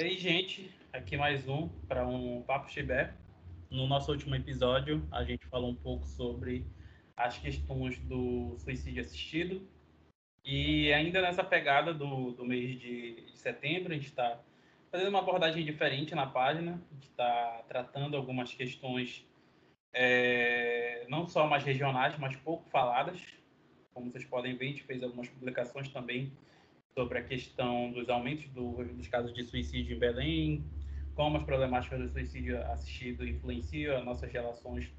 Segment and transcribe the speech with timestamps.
[0.00, 3.12] E aí, gente, aqui mais um para um Papo Chibé.
[3.70, 6.64] No nosso último episódio, a gente falou um pouco sobre
[7.14, 9.60] as questões do suicídio assistido.
[10.42, 14.40] E ainda nessa pegada do, do mês de, de setembro, a gente está
[14.90, 16.82] fazendo uma abordagem diferente na página.
[16.90, 19.22] A gente está tratando algumas questões
[19.92, 23.20] é, não só mais regionais, mas pouco faladas.
[23.92, 26.32] Como vocês podem ver, a gente fez algumas publicações também
[26.94, 30.64] sobre a questão dos aumentos do, dos casos de suicídio em Belém,
[31.14, 34.92] como as problemáticas do suicídio assistido influenciam as nossas relações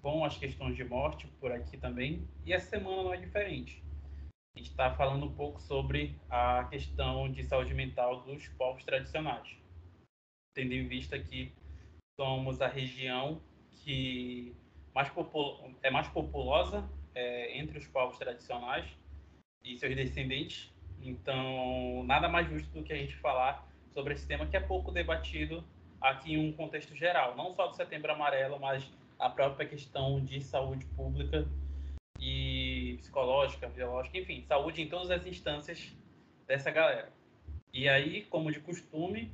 [0.00, 2.28] com as questões de morte por aqui também.
[2.44, 3.82] E essa semana não é diferente.
[4.54, 9.54] A gente está falando um pouco sobre a questão de saúde mental dos povos tradicionais,
[10.54, 11.52] tendo em vista que
[12.18, 13.42] somos a região
[13.82, 14.56] que
[14.94, 15.12] mais
[15.82, 18.86] é mais populosa é, entre os povos tradicionais
[19.62, 20.72] e seus descendentes.
[21.02, 24.90] Então, nada mais justo do que a gente falar sobre esse tema que é pouco
[24.90, 25.64] debatido
[26.00, 30.40] aqui em um contexto geral, não só do Setembro Amarelo, mas a própria questão de
[30.40, 31.48] saúde pública
[32.20, 35.94] e psicológica, biológica, enfim, saúde em todas as instâncias
[36.46, 37.10] dessa galera.
[37.72, 39.32] E aí, como de costume,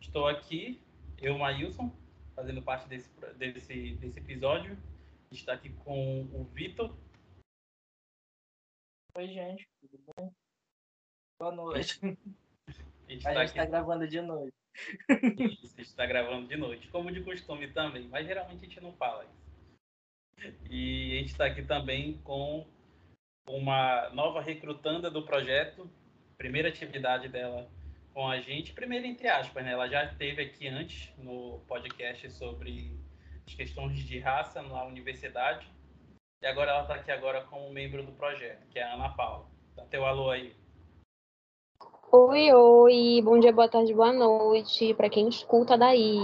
[0.00, 0.80] estou aqui,
[1.20, 1.90] eu, Maílson,
[2.34, 4.76] fazendo parte desse, desse, desse episódio.
[5.30, 6.94] Está aqui com o Vitor.
[9.16, 10.30] Oi, gente, tudo bem?
[11.42, 11.98] Boa noite.
[12.04, 14.54] A gente está tá gravando de noite.
[15.40, 18.80] Isso, a gente está gravando de noite, como de costume também, mas geralmente a gente
[18.80, 20.54] não fala isso.
[20.70, 22.64] E a gente está aqui também com
[23.48, 25.90] uma nova recrutanda do projeto,
[26.38, 27.68] primeira atividade dela
[28.14, 29.72] com a gente, primeiro entre aspas, né?
[29.72, 32.96] Ela já esteve aqui antes no podcast sobre
[33.44, 35.66] as questões de raça na universidade.
[36.40, 39.50] E agora ela está aqui agora como membro do projeto, que é a Ana Paula.
[39.74, 40.61] Dá teu alô aí.
[42.14, 46.18] Oi, oi, bom dia, boa tarde, boa noite, para quem escuta daí.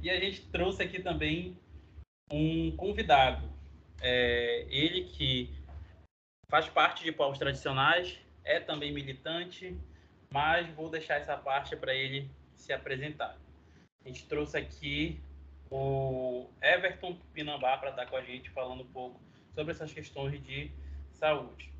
[0.00, 1.60] e a gente trouxe aqui também
[2.32, 3.46] um convidado.
[4.00, 5.54] É, ele que
[6.50, 9.78] faz parte de povos tradicionais, é também militante,
[10.32, 13.36] mas vou deixar essa parte para ele se apresentar.
[14.02, 15.20] A gente trouxe aqui
[15.70, 19.20] o Everton Pinambá para estar com a gente falando um pouco
[19.54, 20.72] sobre essas questões de
[21.12, 21.70] saúde.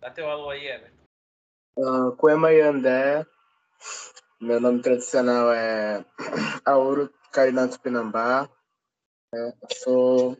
[0.00, 1.03] Dá teu alô aí, Everton.
[1.76, 3.26] Uh, Cuema Yandé,
[4.40, 6.04] meu nome tradicional é
[6.64, 8.48] Auro Carinato Pinambá.
[9.34, 9.52] É,
[9.82, 10.38] sou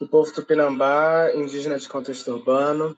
[0.00, 2.96] do povo Tupinambá, indígena de contexto urbano,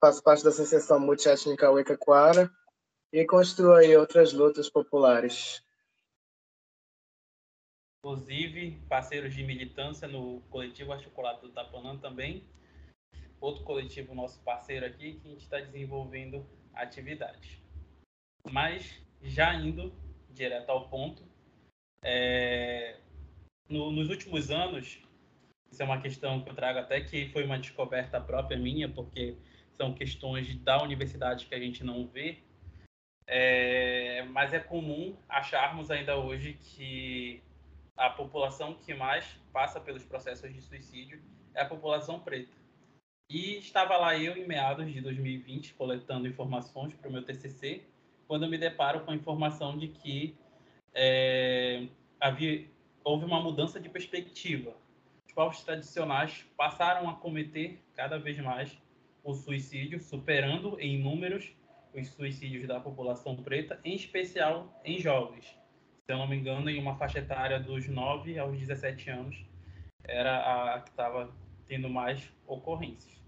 [0.00, 2.50] faço parte da Associação Multiétnica Quara
[3.12, 5.62] e construo aí outras lutas populares.
[8.02, 12.50] Inclusive, parceiros de militância no coletivo Articulado do Tapanã também.
[13.40, 17.58] Outro coletivo nosso parceiro aqui que a gente está desenvolvendo atividades.
[18.50, 19.92] Mas, já indo
[20.30, 21.22] direto ao ponto,
[22.04, 22.96] é...
[23.68, 25.02] no, nos últimos anos,
[25.70, 29.36] isso é uma questão que eu trago até que foi uma descoberta própria minha, porque
[29.76, 32.42] são questões da universidade que a gente não vê,
[33.26, 37.40] é, mas é comum acharmos ainda hoje que
[37.96, 41.22] a população que mais passa pelos processos de suicídio
[41.54, 42.59] é a população preta.
[43.30, 47.84] E estava lá eu, em meados de 2020, coletando informações para o meu TCC,
[48.26, 50.36] quando eu me deparo com a informação de que
[50.92, 51.86] é,
[52.18, 52.66] havia,
[53.04, 54.74] houve uma mudança de perspectiva.
[55.24, 58.76] Os povos tradicionais passaram a cometer cada vez mais
[59.22, 61.52] o suicídio, superando em números
[61.94, 65.44] os suicídios da população preta, em especial em jovens.
[66.04, 69.44] Se eu não me engano, em uma faixa etária dos 9 aos 17 anos,
[70.02, 71.32] era a que estava
[71.68, 73.19] tendo mais ocorrências.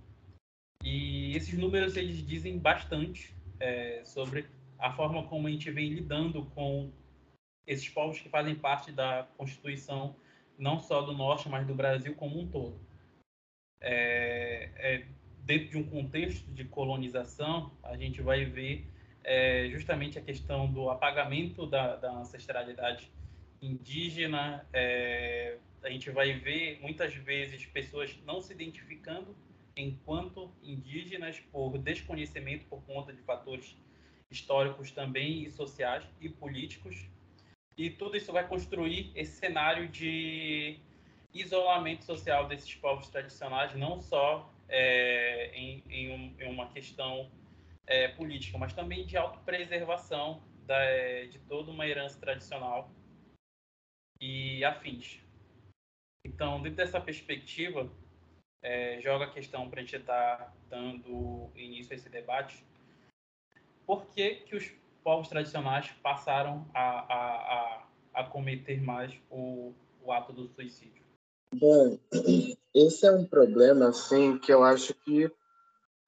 [0.82, 4.46] E esses números eles dizem bastante é, sobre
[4.78, 6.90] a forma como a gente vem lidando com
[7.66, 10.16] esses povos que fazem parte da Constituição,
[10.58, 12.80] não só do Norte, mas do Brasil como um todo.
[13.80, 15.06] É, é,
[15.44, 18.86] dentro de um contexto de colonização, a gente vai ver
[19.22, 23.10] é, justamente a questão do apagamento da, da ancestralidade
[23.60, 24.66] indígena.
[24.72, 29.36] É, a gente vai ver muitas vezes pessoas não se identificando
[29.76, 33.76] enquanto indígenas por desconhecimento por conta de fatores
[34.30, 37.06] históricos também e sociais e políticos.
[37.76, 40.78] E tudo isso vai construir esse cenário de
[41.32, 47.30] isolamento social desses povos tradicionais, não só é, em, em, um, em, uma questão
[47.86, 52.90] é, política, mas também de autopreservação da, é, de toda uma herança tradicional
[54.20, 55.20] e afins.
[56.24, 57.90] Então, dentro dessa perspectiva,
[58.62, 62.64] é, joga a questão para a gente estar tá dando início a esse debate.
[63.84, 64.70] Por que, que os
[65.02, 67.82] povos tradicionais passaram a, a,
[68.14, 69.72] a, a cometer mais o,
[70.02, 71.02] o ato do suicídio?
[71.54, 71.98] Bom,
[72.74, 75.30] esse é um problema, assim, que eu acho que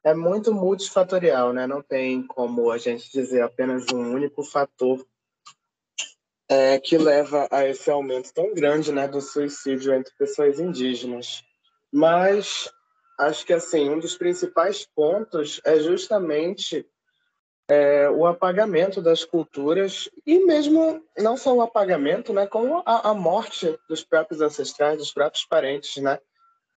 [0.02, 1.66] é muito multifatorial, né?
[1.66, 5.04] Não tem como a gente dizer apenas um único fator
[6.48, 11.42] é, que leva a esse aumento tão grande, né, do suicídio entre pessoas indígenas.
[11.94, 12.68] Mas
[13.20, 16.84] acho que assim um dos principais pontos é justamente
[17.70, 23.14] é, o apagamento das culturas e mesmo não só o apagamento, né, como a, a
[23.14, 26.18] morte dos próprios ancestrais, dos próprios parentes, né.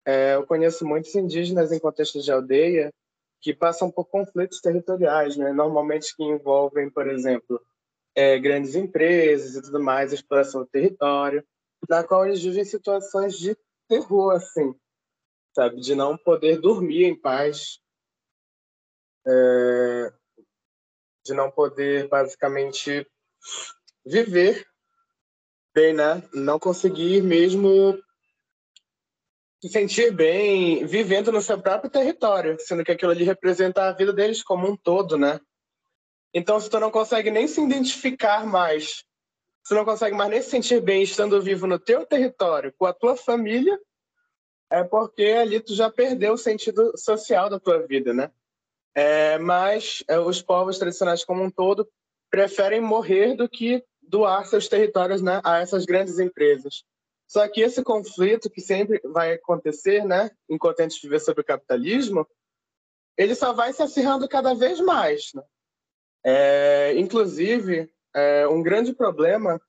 [0.04, 2.92] É, eu conheço muitos indígenas em contexto de aldeia
[3.40, 7.60] que passam por conflitos territoriais, né, normalmente que envolvem, por exemplo,
[8.16, 11.46] é, grandes empresas e tudo mais, exploração do território,
[11.88, 13.56] na qual eles vivem situações de
[13.88, 14.74] terror, assim,
[15.54, 17.78] sabe, de não poder dormir em paz,
[19.26, 20.12] é,
[21.24, 23.06] de não poder basicamente
[24.04, 24.66] viver
[25.74, 26.22] bem, né?
[26.34, 27.98] Não conseguir mesmo
[29.62, 34.12] se sentir bem vivendo no seu próprio território, sendo que aquilo ali representa a vida
[34.12, 35.40] deles como um todo, né?
[36.34, 39.04] Então, se tu não consegue nem se identificar mais,
[39.64, 42.92] se não consegue mais nem se sentir bem estando vivo no teu território, com a
[42.92, 43.78] tua família,
[44.74, 48.30] é porque ali tu já perdeu o sentido social da tua vida, né?
[48.94, 51.88] É, mas é, os povos tradicionais como um todo
[52.28, 56.84] preferem morrer do que doar seus territórios né, a essas grandes empresas.
[57.26, 61.44] Só que esse conflito que sempre vai acontecer, né, enquanto a gente viver sobre o
[61.44, 62.26] capitalismo,
[63.16, 65.30] ele só vai se acirrando cada vez mais.
[65.34, 65.42] Né?
[66.24, 69.60] É, inclusive, é, um grande problema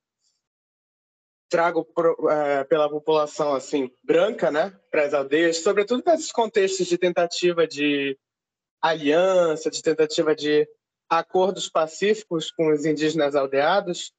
[1.48, 6.98] trago pro, é, pela população assim branca, né, para as aldeias, sobretudo nesses contextos de
[6.98, 8.18] tentativa de
[8.80, 10.68] aliança, de tentativa de
[11.08, 14.12] acordos pacíficos com os indígenas aldeados,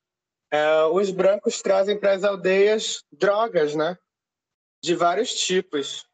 [0.52, 3.98] é, os brancos trazem para as aldeias drogas, né?
[4.82, 6.06] De vários tipos.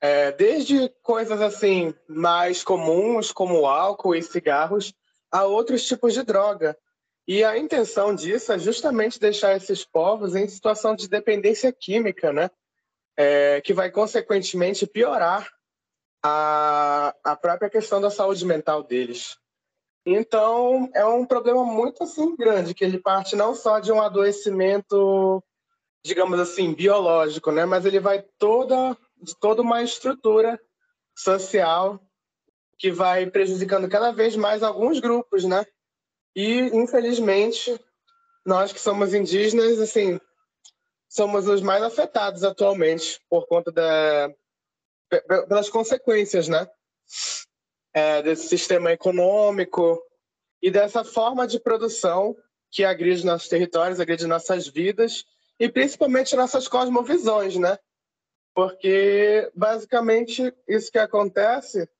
[0.00, 4.92] É, desde coisas assim mais comuns, como álcool e cigarros,
[5.30, 6.76] a outros tipos de droga.
[7.28, 12.50] E a intenção disso é justamente deixar esses povos em situação de dependência química, né?
[13.14, 15.46] É, que vai consequentemente piorar
[16.24, 19.36] a, a própria questão da saúde mental deles.
[20.06, 25.44] Então, é um problema muito assim grande, que ele parte não só de um adoecimento,
[26.02, 30.58] digamos assim, biológico, né, mas ele vai toda de toda uma estrutura
[31.14, 32.00] social
[32.78, 35.66] que vai prejudicando cada vez mais alguns grupos, né?
[36.38, 37.76] E infelizmente,
[38.46, 40.20] nós que somos indígenas, assim,
[41.08, 44.32] somos os mais afetados atualmente por conta da
[45.48, 46.70] pelas consequências, né?
[47.92, 50.00] É, desse sistema econômico
[50.62, 52.36] e dessa forma de produção
[52.70, 55.24] que agride nossos territórios, agride nossas vidas
[55.58, 57.76] e principalmente nossas cosmovisões, né?
[58.54, 61.90] Porque basicamente isso que acontece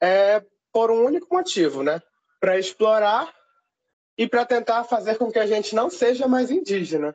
[0.00, 2.00] é por um único motivo, né?
[2.38, 3.34] Para explorar
[4.16, 7.14] e para tentar fazer com que a gente não seja mais indígena.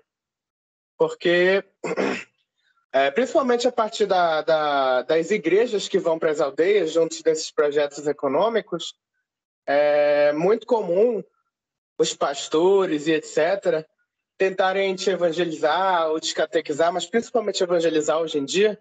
[0.97, 1.63] Porque
[2.91, 7.51] é, principalmente a partir da, da, das igrejas que vão para as aldeias, junto desses
[7.51, 8.95] projetos econômicos,
[9.65, 11.23] é muito comum
[11.97, 13.85] os pastores e etc.
[14.37, 18.79] tentarem te evangelizar ou te catequizar, mas principalmente evangelizar hoje em dia,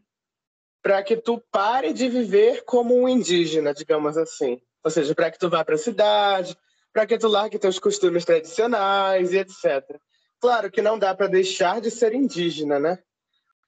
[0.82, 4.60] para que tu pare de viver como um indígena, digamos assim.
[4.84, 6.56] Ou seja, para que tu vá para a cidade,
[6.98, 10.00] para que tu largue teus costumes tradicionais e etc.
[10.40, 12.98] Claro que não dá para deixar de ser indígena, né?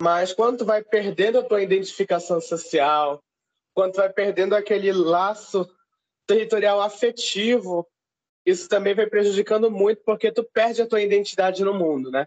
[0.03, 3.23] Mas quando tu vai perdendo a tua identificação social,
[3.73, 5.65] quando tu vai perdendo aquele laço
[6.27, 7.87] territorial afetivo,
[8.45, 12.27] isso também vai prejudicando muito porque tu perde a tua identidade no mundo, né?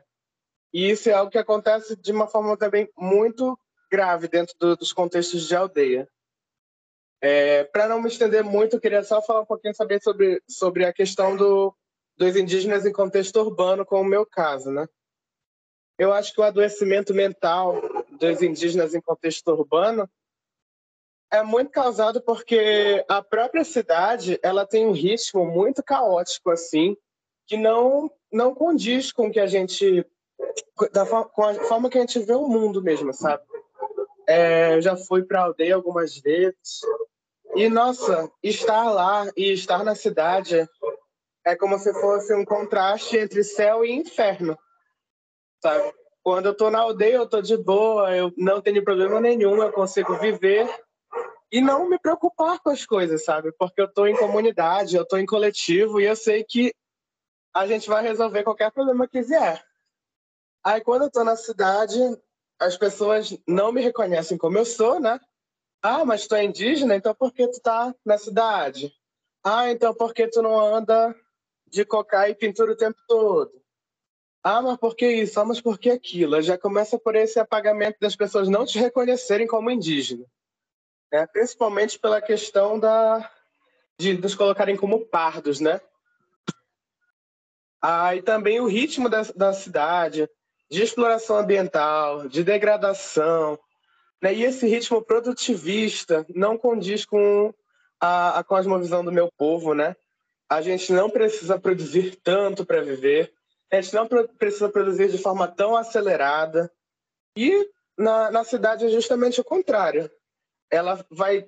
[0.73, 3.59] E isso é algo que acontece de uma forma também muito
[3.91, 6.07] grave dentro do, dos contextos de aldeia.
[7.25, 10.83] É, Para não me estender muito, eu queria só falar um pouquinho saber sobre, sobre
[10.83, 11.73] a questão do,
[12.17, 14.85] dos indígenas em contexto urbano, como o meu caso, né?
[15.97, 17.81] Eu acho que o adoecimento mental
[18.19, 20.09] dos indígenas em contexto urbano
[21.31, 26.97] é muito causado porque a própria cidade ela tem um ritmo muito caótico assim
[27.47, 30.05] que não não condiz com que a gente
[30.91, 33.43] da com a forma que a gente vê o mundo mesmo sabe
[34.27, 36.81] é, eu já fui para aldeia algumas vezes
[37.55, 40.67] e nossa estar lá e estar na cidade
[41.45, 44.57] é como se fosse um contraste entre céu e inferno
[45.63, 45.93] sabe?
[46.21, 49.71] Quando eu tô na aldeia, eu tô de boa, eu não tenho problema nenhum, eu
[49.71, 50.69] consigo viver
[51.49, 53.51] e não me preocupar com as coisas, sabe?
[53.53, 56.73] Porque eu tô em comunidade, eu tô em coletivo e eu sei que
[57.53, 59.63] a gente vai resolver qualquer problema que vier.
[60.63, 61.99] Aí quando eu tô na cidade,
[62.59, 65.19] as pessoas não me reconhecem como eu sou, né?
[65.85, 68.95] Ah, mas tu é indígena, então por que tu tá na cidade?
[69.43, 71.13] Ah, então por que tu não anda
[71.67, 73.51] de cocá e pintura o tempo todo?
[74.41, 75.37] Ah, mas por que isso?
[75.41, 76.41] Ah, mas por que aquilo?
[76.41, 80.25] Já começa por esse apagamento das pessoas não te reconhecerem como indígena.
[81.11, 81.27] Né?
[81.27, 83.29] Principalmente pela questão da,
[83.99, 85.81] de nos colocarem como pardos, né?
[87.81, 90.29] Ah, e também o ritmo da, da cidade,
[90.71, 93.59] de exploração ambiental, de degradação,
[94.23, 94.33] né?
[94.33, 97.53] E esse ritmo produtivista não condiz com
[97.99, 99.97] a, a cosmovisão do meu povo, né?
[100.49, 103.33] A gente não precisa produzir tanto para viver,
[103.69, 106.71] a gente não precisa produzir de forma tão acelerada.
[107.37, 110.09] E na, na cidade é justamente o contrário.
[110.71, 111.45] Ela vai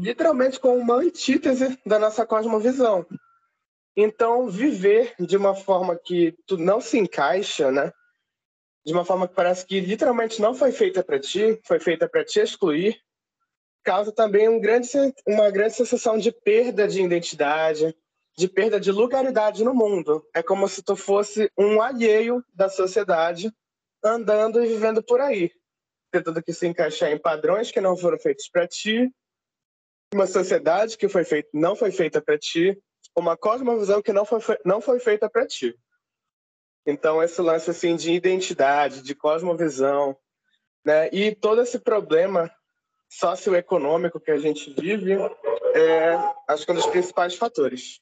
[0.00, 3.04] literalmente com uma antítese da nossa cosmovisão.
[3.94, 7.92] Então, viver de uma forma que tu não se encaixa, né?
[8.86, 12.24] De uma forma que parece que literalmente não foi feita para ti, foi feita para
[12.24, 12.96] te excluir,
[13.82, 14.88] causa também um grande,
[15.26, 17.96] uma grande sensação de perda de identidade,
[18.38, 20.24] de perda de lugaridade no mundo.
[20.32, 23.52] É como se tu fosse um alheio da sociedade,
[24.04, 25.50] andando e vivendo por aí,
[26.12, 29.10] tentando que se encaixar em padrões que não foram feitos para ti,
[30.14, 32.80] uma sociedade que foi feita não foi feita para ti,
[33.16, 35.74] uma cosmovisão que não foi, não foi feita para ti.
[36.86, 40.16] Então, esse lance assim, de identidade, de cosmovisão,
[40.84, 42.48] né, e todo esse problema
[43.08, 45.14] socioeconômico que a gente vive,
[45.74, 46.14] é,
[46.48, 48.00] acho que é um dos principais fatores.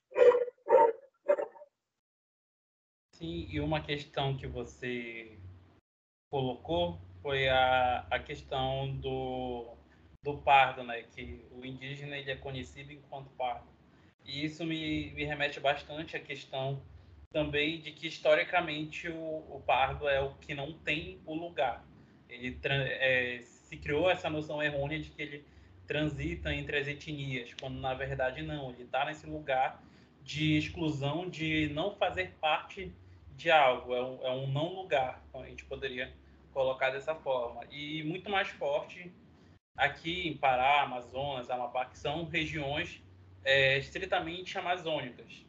[3.12, 5.38] Sim, e uma questão que você
[6.30, 9.76] colocou foi a, a questão do,
[10.22, 11.04] do pardo, né?
[11.04, 13.66] Que o indígena ele é conhecido enquanto pardo.
[14.24, 16.82] E isso me, me remete bastante à questão
[17.34, 21.84] também de que historicamente o, o pardo é o que não tem o lugar.
[22.28, 25.44] Ele é, se criou essa noção errônea de que ele
[25.84, 29.82] transita entre as etnias, quando na verdade não, ele está nesse lugar
[30.22, 32.92] de exclusão, de não fazer parte
[33.36, 36.12] de algo, é um, é um não lugar, a gente poderia
[36.52, 37.62] colocar dessa forma.
[37.68, 39.12] E muito mais forte
[39.76, 43.02] aqui em Pará, Amazonas, Amapá, que são regiões
[43.44, 45.44] é, estritamente amazônicas.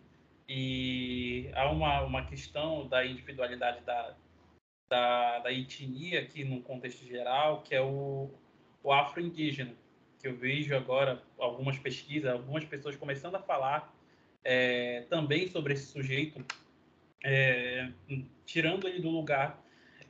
[0.48, 4.16] E há uma, uma questão da individualidade da,
[4.88, 8.30] da, da etnia aqui no contexto geral, que é o,
[8.84, 9.74] o afro-indígena,
[10.20, 13.94] que eu vejo agora algumas pesquisas, algumas pessoas começando a falar
[14.44, 16.46] é, também sobre esse sujeito,
[17.24, 17.90] é,
[18.46, 19.60] tirando ele do lugar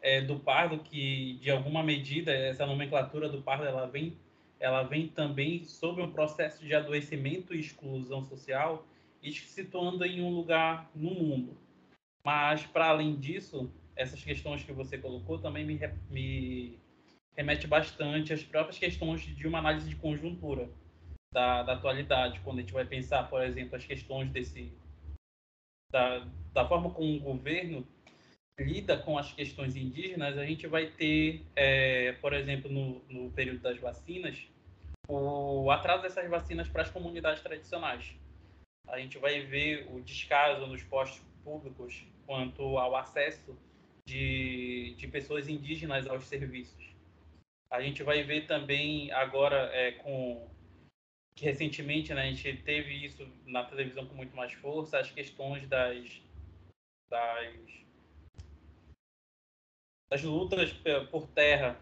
[0.02, 4.18] é, do pardo, que de alguma medida essa nomenclatura do pardo ela vem
[4.58, 8.86] ela vem também sobre um processo de adoecimento e exclusão social
[9.22, 11.58] e situando em um lugar no mundo.
[12.24, 15.80] Mas, para além disso, essas questões que você colocou também me,
[16.10, 16.80] me
[17.36, 20.70] remete bastante às próprias questões de uma análise de conjuntura
[21.34, 24.72] da, da atualidade, quando a gente vai pensar, por exemplo, as questões desse
[25.92, 27.86] da, da forma como o governo
[28.60, 33.60] lida com as questões indígenas, a gente vai ter, é, por exemplo, no, no período
[33.60, 34.48] das vacinas,
[35.08, 38.16] o atraso dessas vacinas para as comunidades tradicionais.
[38.88, 43.58] A gente vai ver o descaso nos postos públicos quanto ao acesso
[44.06, 46.94] de, de pessoas indígenas aos serviços.
[47.70, 50.48] A gente vai ver também agora é, com
[51.36, 55.68] que recentemente né, a gente teve isso na televisão com muito mais força, as questões
[55.68, 56.22] das,
[57.10, 57.56] das,
[60.10, 60.72] das lutas
[61.12, 61.78] por terra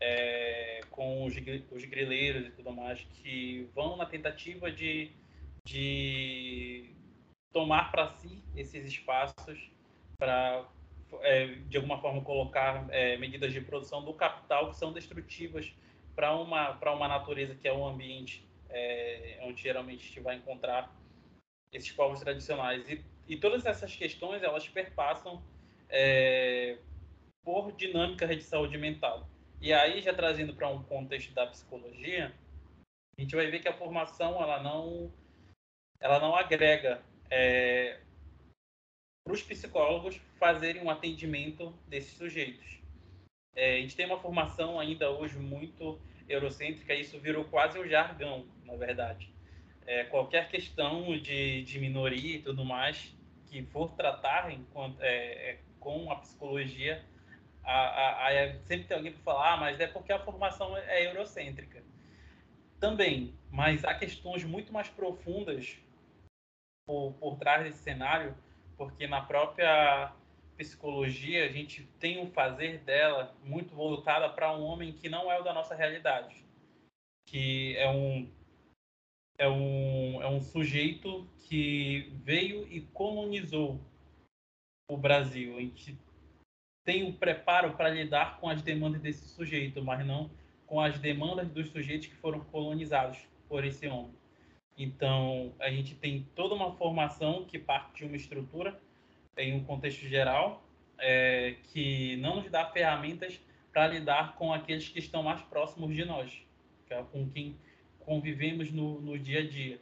[0.00, 1.34] é, com os,
[1.70, 5.12] os grileiros e tudo mais, que vão na tentativa de,
[5.66, 6.94] de
[7.52, 9.70] tomar para si esses espaços
[10.16, 10.64] para,
[11.20, 15.74] é, de alguma forma, colocar é, medidas de produção do capital que são destrutivas
[16.14, 20.94] para uma, uma natureza que é um ambiente é, onde geralmente a gente vai encontrar
[21.72, 22.88] esses povos tradicionais.
[22.88, 25.42] E, e todas essas questões, elas perpassam
[25.88, 26.78] é,
[27.44, 29.28] por dinâmicas de saúde mental.
[29.60, 32.32] E aí, já trazendo para um contexto da psicologia,
[33.18, 35.10] a gente vai ver que a formação ela não,
[36.00, 37.00] ela não agrega
[37.30, 37.98] é,
[39.24, 42.80] para os psicólogos fazerem um atendimento desses sujeitos.
[43.54, 45.98] É, a gente tem uma formação ainda hoje muito
[46.28, 49.32] eurocêntrica, e isso virou quase um jargão, na verdade.
[49.86, 53.14] É, qualquer questão de, de minoria e tudo mais
[53.46, 57.04] que for tratar enquanto, é, é com a psicologia
[57.66, 61.06] a, a, a, sempre tem alguém para falar, ah, mas é porque a formação é
[61.06, 61.82] eurocêntrica.
[62.78, 65.76] Também, mas há questões muito mais profundas
[66.86, 68.34] por, por trás desse cenário,
[68.76, 70.12] porque na própria
[70.56, 75.38] psicologia a gente tem um fazer dela muito voltada para um homem que não é
[75.38, 76.46] o da nossa realidade,
[77.26, 78.30] que é um
[79.38, 83.78] é um, é um sujeito que veio e colonizou
[84.88, 85.58] o Brasil.
[85.58, 85.98] A gente
[86.84, 90.30] tem o preparo para lidar com as demandas desse sujeito, mas não
[90.66, 94.14] com as demandas dos sujeitos que foram colonizados por esse homem.
[94.76, 98.78] Então, a gente tem toda uma formação que parte de uma estrutura
[99.36, 100.62] em um contexto geral
[100.98, 103.40] é, que não nos dá ferramentas
[103.72, 106.32] para lidar com aqueles que estão mais próximos de nós,
[106.88, 107.56] é com quem
[108.00, 109.80] convivemos no, no dia a dia.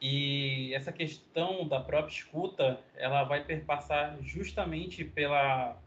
[0.00, 5.78] E essa questão da própria escuta, ela vai perpassar justamente pela,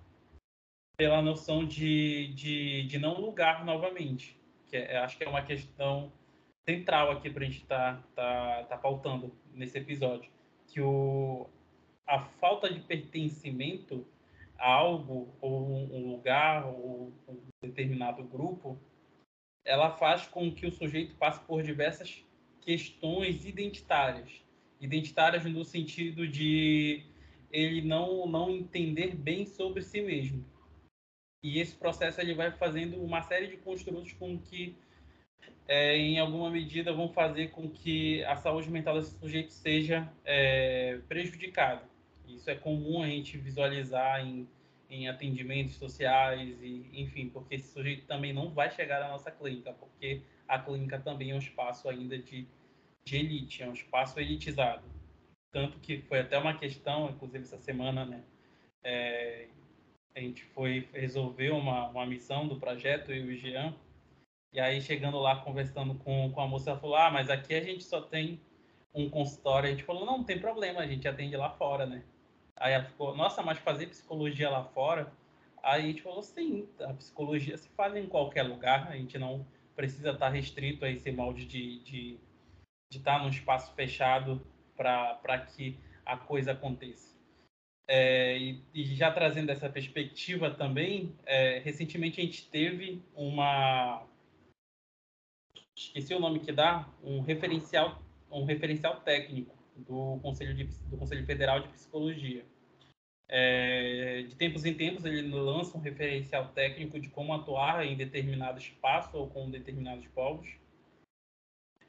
[0.96, 4.38] pela noção de, de, de não lugar novamente.
[4.68, 6.12] Que é, acho que é uma questão
[6.68, 10.30] central aqui para a gente estar tá, tá, tá pautando nesse episódio.
[10.68, 11.48] Que o,
[12.08, 14.06] a falta de pertencimento
[14.58, 18.80] a algo, ou um lugar, ou um determinado grupo,
[19.66, 22.24] ela faz com que o sujeito passe por diversas
[22.62, 24.42] questões identitárias.
[24.80, 27.06] Identitárias no sentido de
[27.52, 30.44] ele não, não entender bem sobre si mesmo.
[31.44, 34.76] E esse processo ele vai fazendo uma série de construtos com que,
[35.68, 41.00] é, em alguma medida, vão fazer com que a saúde mental desse sujeito seja é,
[41.08, 41.84] prejudicada.
[42.28, 44.48] Isso é comum a gente visualizar em
[44.94, 49.74] em atendimentos sociais e enfim, porque esse sujeito também não vai chegar à nossa clínica,
[49.74, 52.48] porque a clínica também é um espaço ainda de,
[53.04, 54.84] de elite, é um espaço elitizado.
[55.52, 58.24] Tanto que foi até uma questão, inclusive essa semana, né?
[58.84, 59.48] É,
[60.16, 63.74] a gente foi resolver uma, uma missão do projeto, eu e o Jean,
[64.54, 67.62] e aí chegando lá, conversando com, com a moça, ela falou, ah, mas aqui a
[67.62, 68.40] gente só tem
[68.94, 69.68] um consultório.
[69.68, 72.04] A gente falou, não, não tem problema, a gente atende lá fora, né?
[72.56, 75.12] Aí ela ficou, nossa, mas fazer psicologia lá fora?
[75.64, 79.46] Aí a gente falou, sim, a psicologia se faz em qualquer lugar, a gente não
[79.76, 82.20] precisa estar restrito a esse molde de, de,
[82.92, 87.14] de estar num espaço fechado para que a coisa aconteça.
[87.88, 94.06] É, e, e, já trazendo essa perspectiva também, é, recentemente a gente teve uma
[95.76, 101.26] esqueci o nome que dá, um referencial, um referencial técnico do Conselho, de, do Conselho
[101.26, 102.46] Federal de Psicologia.
[103.28, 108.60] É, de tempos em tempos, ele lança um referencial técnico de como atuar em determinado
[108.60, 110.48] espaço ou com determinados povos.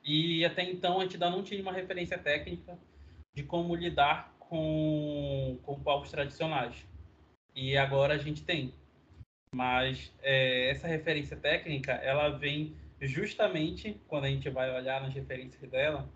[0.02, 2.78] E até então, a ainda não tinha uma referência técnica
[3.34, 6.86] de como lidar com, com povos tradicionais.
[7.54, 8.72] E agora a gente tem.
[9.54, 12.74] Mas é, essa referência técnica, ela vem
[13.06, 16.08] justamente, quando a gente vai olhar nas referências dela,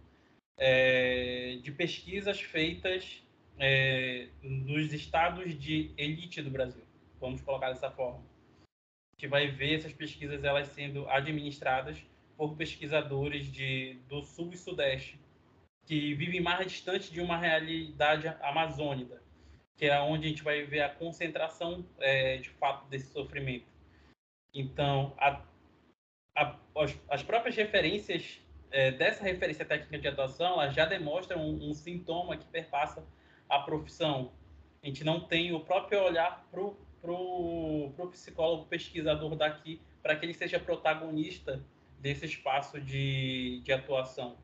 [0.57, 3.23] é, de pesquisas feitas
[3.59, 6.83] é, nos estados de elite do Brasil,
[7.21, 8.19] vamos colocar dessa forma.
[8.19, 11.99] A gente vai ver essas pesquisas elas sendo administradas
[12.37, 15.19] por pesquisadores de, do sul e sudeste,
[15.85, 19.21] que vivem mais distante de uma realidade amazônica,
[19.77, 23.67] que é onde a gente vai ver a concentração é, de fato desse sofrimento.
[24.55, 25.43] Então, a,
[26.37, 31.71] a, as, as próprias referências é, dessa referência técnica de atuação, ela já demonstra um,
[31.71, 33.05] um, sintoma que perpassa
[33.49, 34.33] a profissão.
[34.83, 40.17] A gente não tem o próprio olhar para o pro, pro psicólogo pesquisador daqui, para
[40.17, 41.63] que ele seja protagonista
[41.99, 44.37] desse espaço de, de atuação.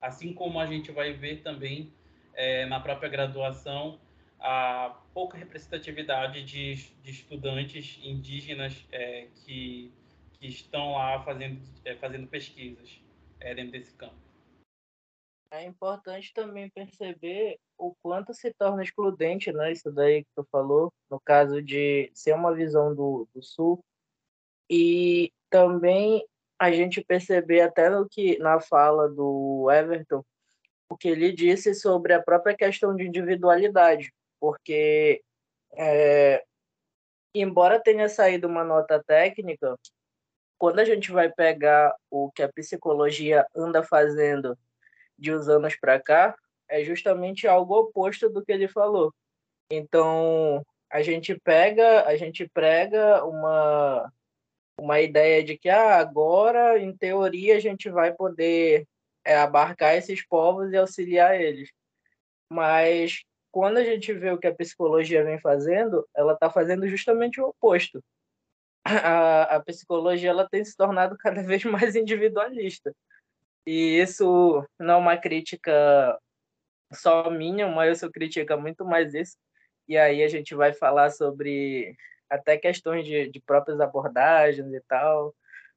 [0.00, 1.92] Assim como a gente vai ver também
[2.34, 3.98] é, na própria graduação
[4.38, 9.90] a pouca representatividade de, de estudantes indígenas é, que,
[10.38, 13.00] que estão lá fazendo, é, fazendo pesquisas
[13.40, 14.14] é, dentro desse campo.
[15.50, 19.72] É importante também perceber o quanto se torna excludente, né?
[19.72, 23.82] Isso daí que tu falou, no caso de ser uma visão do, do Sul.
[24.68, 26.26] E também
[26.58, 30.24] a gente perceber até no que na fala do Everton,
[30.88, 35.22] o que ele disse sobre a própria questão de individualidade, porque
[35.72, 36.44] é,
[37.34, 39.76] embora tenha saído uma nota técnica,
[40.58, 44.58] quando a gente vai pegar o que a psicologia anda fazendo
[45.18, 46.36] de uns anos para cá,
[46.68, 49.14] é justamente algo oposto do que ele falou.
[49.70, 54.12] Então, a gente pega, a gente prega uma
[54.78, 58.86] uma ideia de que ah, agora, em teoria, a gente vai poder
[59.24, 61.70] é, abarcar esses povos e auxiliar eles.
[62.52, 67.40] Mas quando a gente vê o que a psicologia vem fazendo, ela está fazendo justamente
[67.40, 68.04] o oposto
[69.04, 72.94] a, a psicologia ela tem se tornado cada vez mais individualista.
[73.66, 76.18] E isso não é uma crítica
[76.92, 79.36] só minha, o Mailson critica muito mais isso.
[79.88, 81.96] E aí a gente vai falar sobre
[82.30, 85.34] até questões de, de próprias abordagens e tal,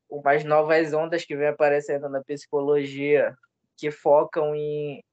[0.09, 3.35] umas novas ondas que vem aparecendo na psicologia
[3.77, 5.03] que focam em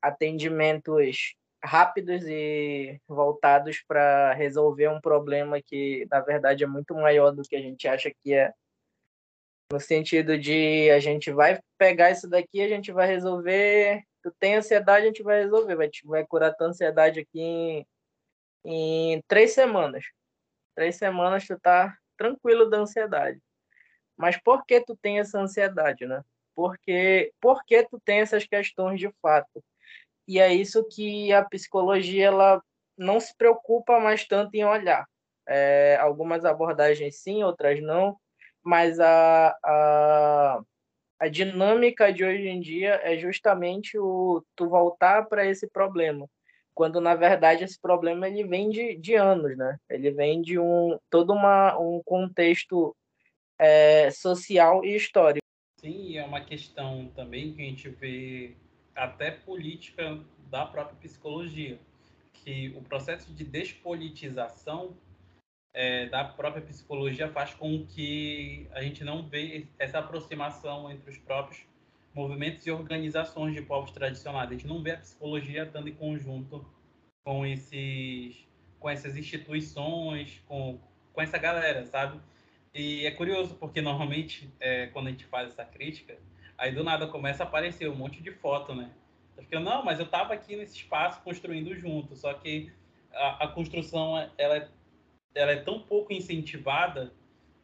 [0.00, 1.34] atendimentos
[1.66, 7.56] rápidos e voltados para resolver um problema que, na verdade, é muito maior do que
[7.56, 8.52] a gente acha que é.
[9.72, 14.02] No sentido de a gente vai pegar isso daqui, a gente vai resolver.
[14.22, 15.74] Tu tem ansiedade, a gente vai resolver.
[15.74, 17.86] Vai, vai curar tua ansiedade aqui em,
[18.64, 20.04] em três semanas.
[20.74, 23.40] Três semanas tu tá tranquilo da ansiedade.
[24.16, 26.22] Mas por que tu tem essa ansiedade, né?
[26.54, 29.62] Porque, por que tu tem essas questões de fato?
[30.26, 32.62] E é isso que a psicologia ela
[32.96, 35.06] não se preocupa mais tanto em olhar.
[35.48, 38.16] É, algumas abordagens sim, outras não,
[38.62, 40.60] mas a, a,
[41.20, 46.28] a dinâmica de hoje em dia é justamente o tu voltar para esse problema,
[46.74, 49.78] quando na verdade esse problema ele vem de, de anos, né?
[49.88, 52.96] Ele vem de um todo uma, um contexto
[53.56, 55.46] é, social e histórico.
[55.80, 58.56] Sim, é uma questão também que a gente vê
[58.96, 60.18] até política
[60.50, 61.78] da própria psicologia,
[62.32, 64.96] que o processo de despolitização
[65.74, 71.18] é, da própria psicologia faz com que a gente não vê essa aproximação entre os
[71.18, 71.62] próprios
[72.14, 74.48] movimentos e organizações de povos tradicionais.
[74.48, 76.64] A gente não vê a psicologia andando em conjunto
[77.22, 78.46] com esses
[78.78, 80.78] com essas instituições, com,
[81.12, 82.20] com essa galera, sabe?
[82.74, 86.16] E é curioso porque normalmente é, quando a gente faz essa crítica,
[86.58, 88.90] Aí do nada começa a aparecer um monte de foto, né?
[89.36, 92.72] Eu fico, não, mas eu tava aqui nesse espaço construindo junto, só que
[93.12, 94.68] a, a construção ela é,
[95.34, 97.12] ela é tão pouco incentivada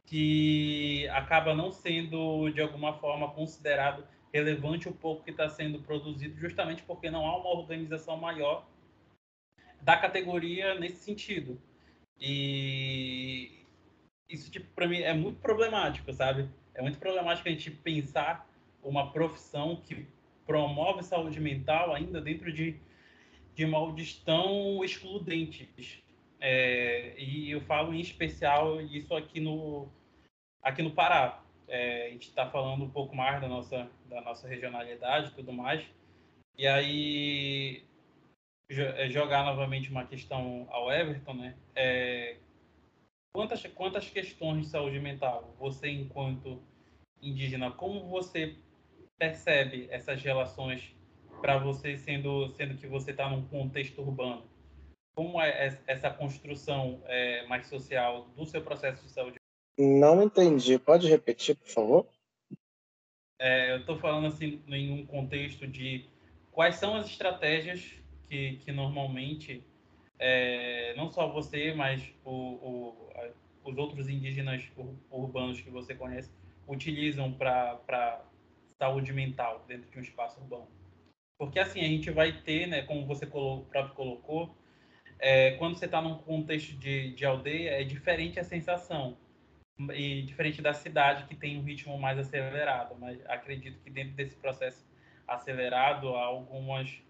[0.05, 6.38] que acaba não sendo de alguma forma considerado relevante o pouco que está sendo produzido,
[6.38, 8.66] justamente porque não há uma organização maior
[9.81, 11.61] da categoria nesse sentido.
[12.18, 13.64] E
[14.28, 16.48] isso, tipo, para mim é muito problemático, sabe?
[16.74, 18.48] É muito problemático a gente pensar
[18.82, 20.06] uma profissão que
[20.46, 22.76] promove saúde mental ainda dentro de,
[23.54, 26.02] de moldes tão excludentes.
[26.40, 29.88] É, e eu falo em especial isso aqui no,
[30.62, 31.42] aqui no Pará.
[31.68, 35.52] É, a gente está falando um pouco mais da nossa, da nossa regionalidade e tudo
[35.52, 35.84] mais.
[36.58, 37.84] E aí,
[38.68, 41.54] é, jogar novamente uma questão ao Everton, né?
[41.74, 42.36] É,
[43.34, 46.60] quantas, quantas questões de saúde mental você, enquanto
[47.22, 48.56] indígena, como você
[49.18, 50.94] percebe essas relações
[51.40, 54.44] para você, sendo, sendo que você está num contexto urbano?
[55.14, 59.37] Como é essa construção é, mais social do seu processo de saúde?
[59.79, 60.79] Não entendi.
[60.79, 62.07] Pode repetir, por favor?
[63.38, 66.07] É, eu estou falando assim em um contexto de
[66.53, 67.92] quais são as estratégias
[68.29, 69.64] que, que normalmente
[70.18, 73.11] é, não só você, mas o, o,
[73.64, 74.62] os outros indígenas
[75.11, 76.31] urbanos que você conhece
[76.68, 78.25] utilizam para
[78.82, 80.66] saúde mental dentro de um espaço urbano.
[81.38, 84.56] Porque assim, a gente vai ter, né, como você colo próprio colocou,
[85.20, 89.16] é, quando você está num contexto de, de aldeia, é diferente a sensação.
[89.94, 92.96] E diferente da cidade, que tem um ritmo mais acelerado.
[92.98, 94.84] Mas acredito que dentro desse processo
[95.28, 97.00] acelerado, há algumas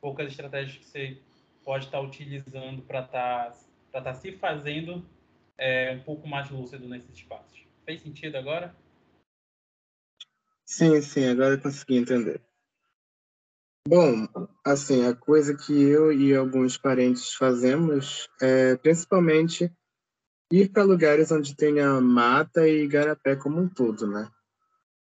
[0.00, 1.18] poucas estratégias que você
[1.64, 3.50] pode estar tá utilizando para estar
[3.90, 5.08] tá, tá se fazendo
[5.56, 7.66] é, um pouco mais lúcido nesses espaços.
[7.86, 8.74] Fez sentido agora?
[10.66, 12.40] Sim, sim, agora eu consegui entender.
[13.86, 14.26] Bom,
[14.64, 19.70] assim, a coisa que eu e alguns parentes fazemos é principalmente
[20.50, 24.30] ir para lugares onde tenha mata e igarapé como um todo, né?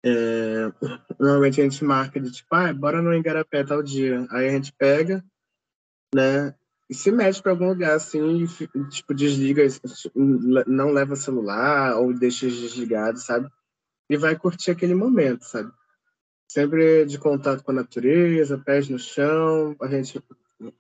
[0.04, 0.72] É,
[1.18, 4.26] normalmente a gente marca de tipo, ah, bora no igarapé tal dia.
[4.30, 5.24] Aí a gente pega,
[6.14, 6.54] né,
[6.88, 9.62] e se mete para algum lugar assim, e, tipo, desliga,
[10.66, 13.48] não leva celular ou deixa desligado, sabe?
[14.08, 15.70] E vai curtir aquele momento, sabe?
[16.50, 20.22] Sempre de contato com a natureza, pés no chão, a gente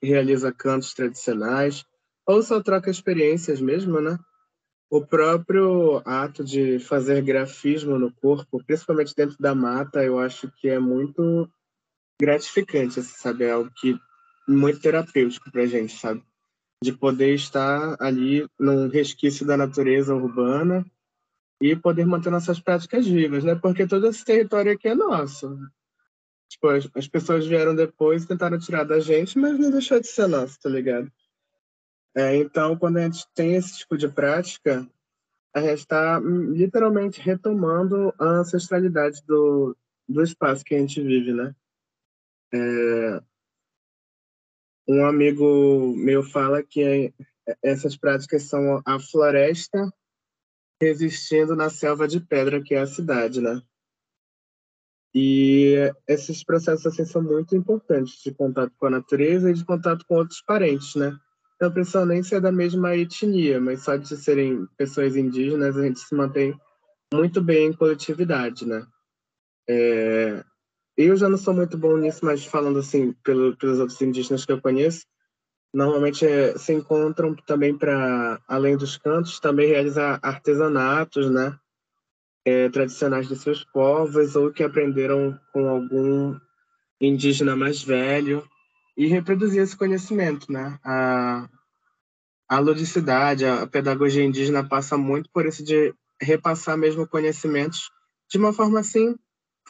[0.02, 1.84] realiza cantos tradicionais,
[2.26, 4.18] ou só troca experiências mesmo, né?
[4.88, 10.68] O próprio ato de fazer grafismo no corpo, principalmente dentro da mata, eu acho que
[10.68, 11.50] é muito
[12.20, 13.44] gratificante, sabe?
[13.44, 13.98] É algo que
[14.48, 16.22] muito terapêutico pra gente, sabe?
[16.82, 20.86] De poder estar ali num resquício da natureza urbana
[21.60, 23.54] e poder manter nossas práticas vivas, né?
[23.54, 25.58] Porque todo esse território aqui é nosso.
[26.48, 30.06] Tipo, as, as pessoas vieram depois e tentaram tirar da gente, mas não deixou de
[30.06, 31.10] ser nosso, tá ligado?
[32.14, 34.88] É, então, quando a gente tem esse tipo de prática,
[35.54, 39.76] a gente está literalmente retomando a ancestralidade do,
[40.08, 41.54] do espaço que a gente vive, né?
[42.54, 43.22] É,
[44.88, 47.12] um amigo meu fala que
[47.62, 49.92] essas práticas são a floresta
[50.80, 53.60] resistindo na selva de pedra que é a cidade, né?
[55.14, 55.74] E
[56.06, 60.16] esses processos assim são muito importantes de contato com a natureza e de contato com
[60.16, 61.16] outros parentes, né?
[61.58, 66.00] Não precisa nem ser da mesma etnia, mas só de serem pessoas indígenas a gente
[66.00, 66.54] se mantém
[67.14, 68.86] muito bem em coletividade, né?
[69.68, 70.44] É,
[70.96, 74.52] eu já não sou muito bom nisso, mas falando assim pelo, pelos outros indígenas que
[74.52, 75.06] eu conheço,
[75.76, 81.54] normalmente é, se encontram também para além dos cantos, também realizar artesanatos, né?
[82.46, 86.34] É, tradicionais de seus povos ou que aprenderam com algum
[86.98, 88.42] indígena mais velho
[88.96, 90.78] e reproduzir esse conhecimento, né?
[90.82, 91.46] A,
[92.48, 97.90] a ludicidade, a pedagogia indígena passa muito por isso de repassar mesmo conhecimentos
[98.30, 99.14] de uma forma assim,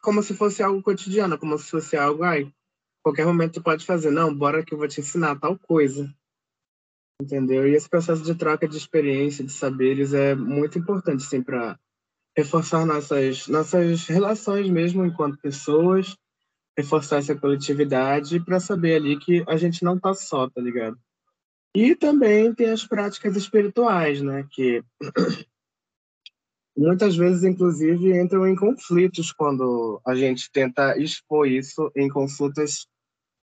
[0.00, 2.52] como se fosse algo cotidiano, como se fosse algo, ai,
[3.06, 6.12] qualquer momento tu pode fazer, não, bora que eu vou te ensinar tal coisa.
[7.22, 7.64] Entendeu?
[7.68, 11.78] E esse processo de troca de experiência, de saberes é muito importante, assim, para
[12.36, 16.16] reforçar nossas, nossas relações mesmo enquanto pessoas,
[16.76, 20.98] reforçar essa coletividade para saber ali que a gente não tá só, tá ligado?
[21.76, 24.82] E também tem as práticas espirituais, né, que
[26.76, 32.88] muitas vezes, inclusive, entram em conflitos quando a gente tenta expor isso em consultas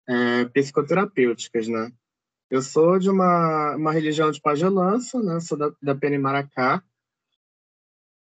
[0.10, 1.91] é, psicoterapêuticas, né?
[2.50, 5.39] Eu sou de uma, uma religião de pagelança, né?
[5.39, 6.84] Sou da, da Penimaracá.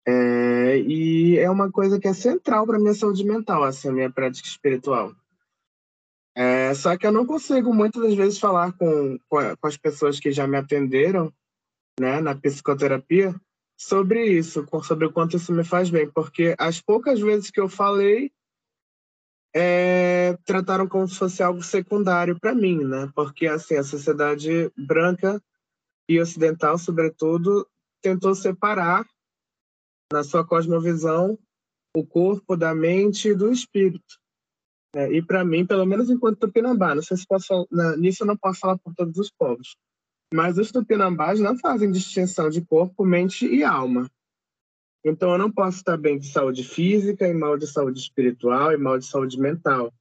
[0.07, 4.46] É, e é uma coisa que é central para minha saúde mental, essa minha prática
[4.46, 5.14] espiritual.
[6.35, 10.31] É, só que eu não consigo muitas das vezes falar com, com, as pessoas que
[10.31, 11.33] já me atenderam
[11.98, 13.35] né, na psicoterapia
[13.77, 17.68] sobre isso, sobre o quanto isso me faz bem, porque as poucas vezes que eu
[17.68, 18.31] falei,
[19.54, 23.11] é, trataram como se fosse algo secundário para mim, né?
[23.14, 25.42] Porque assim a sociedade branca
[26.08, 27.66] e ocidental, sobretudo,
[28.00, 29.06] tentou separar
[30.12, 31.38] na sua cosmovisão
[31.94, 34.18] o corpo da mente e do espírito.
[34.94, 38.37] É, e para mim, pelo menos enquanto tupinambá, não sei se posso, nisso eu não
[38.37, 39.76] posso falar por todos os povos,
[40.32, 44.11] mas os tupinambás não fazem distinção de corpo, mente e alma.
[45.04, 48.76] Então, eu não posso estar bem de saúde física e mal de saúde espiritual e
[48.76, 49.92] mal de saúde mental.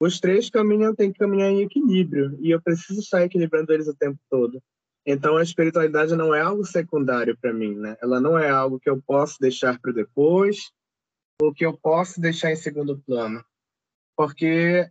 [0.00, 3.96] Os três caminham, têm que caminhar em equilíbrio e eu preciso estar equilibrando eles o
[3.96, 4.62] tempo todo.
[5.04, 7.96] Então, a espiritualidade não é algo secundário para mim, né?
[8.00, 10.70] Ela não é algo que eu posso deixar para depois
[11.40, 13.42] ou que eu posso deixar em segundo plano.
[14.16, 14.88] Porque,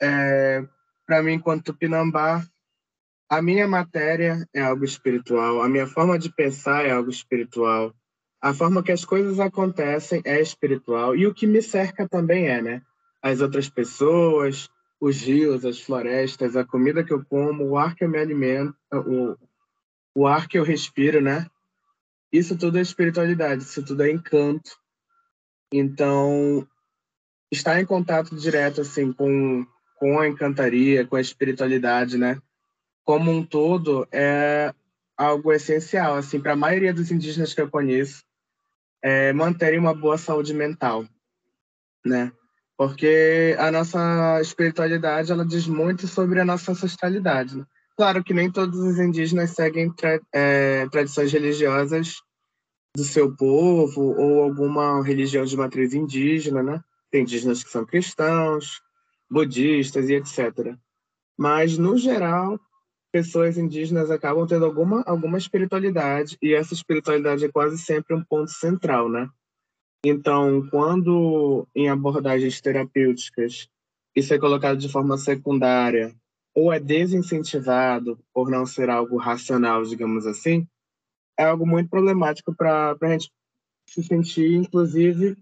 [0.00, 0.66] é,
[1.06, 2.44] para mim, enquanto tupinambá,
[3.28, 7.94] a minha matéria é algo espiritual, a minha forma de pensar é algo espiritual,
[8.44, 12.60] a forma que as coisas acontecem é espiritual e o que me cerca também é,
[12.60, 12.82] né?
[13.22, 14.68] As outras pessoas,
[15.00, 18.76] os rios, as florestas, a comida que eu como, o ar que eu me alimento,
[18.92, 19.34] o,
[20.14, 21.46] o ar que eu respiro, né?
[22.30, 24.72] Isso tudo é espiritualidade, isso tudo é encanto.
[25.72, 26.68] Então,
[27.50, 32.38] estar em contato direto assim com com a encantaria, com a espiritualidade, né?
[33.04, 34.74] como um todo é
[35.16, 38.22] algo essencial assim para a maioria dos indígenas que eu conheço
[39.04, 41.04] é, manterem uma boa saúde mental,
[42.02, 42.32] né?
[42.74, 47.58] Porque a nossa espiritualidade ela diz muito sobre a nossa ancestralidade.
[47.58, 47.64] Né?
[47.96, 52.16] Claro que nem todos os indígenas seguem tra é, tradições religiosas
[52.96, 56.80] do seu povo ou alguma religião de matriz indígena, né?
[57.10, 58.80] Tem indígenas que são cristãos,
[59.30, 60.74] budistas e etc.
[61.36, 62.58] Mas no geral
[63.14, 68.50] pessoas indígenas acabam tendo alguma, alguma espiritualidade, e essa espiritualidade é quase sempre um ponto
[68.50, 69.30] central, né?
[70.04, 73.68] Então, quando em abordagens terapêuticas
[74.16, 76.12] isso é colocado de forma secundária
[76.52, 80.66] ou é desincentivado por não ser algo racional, digamos assim,
[81.38, 83.30] é algo muito problemático para a gente
[83.88, 85.36] se sentir, inclusive,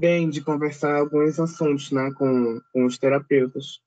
[0.00, 3.80] bem de conversar alguns assuntos né, com, com os terapeutas.